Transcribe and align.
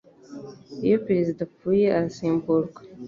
iyo 0.85 0.97
perezida 1.05 1.39
apfuye 1.47 1.85
arasimburwa 1.97 2.79